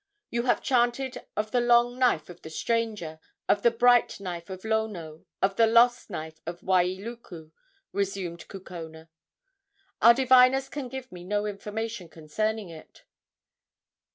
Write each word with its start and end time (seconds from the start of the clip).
"You 0.31 0.45
have 0.47 0.63
chanted 0.63 1.27
of 1.37 1.51
the 1.51 1.61
long 1.61 1.99
knife 1.99 2.27
of 2.27 2.41
the 2.41 2.49
stranger, 2.49 3.19
of 3.47 3.61
the 3.61 3.69
bright 3.69 4.19
knife 4.19 4.49
of 4.49 4.65
Lono, 4.65 5.25
of 5.43 5.57
the 5.57 5.67
lost 5.67 6.09
knife 6.09 6.41
of 6.47 6.61
Wailuku," 6.63 7.51
resumed 7.91 8.47
Kukona. 8.47 9.09
"Our 10.01 10.15
diviners 10.15 10.69
can 10.69 10.89
give 10.89 11.11
me 11.11 11.23
no 11.23 11.45
information 11.45 12.09
concerning 12.09 12.69
it." 12.69 13.03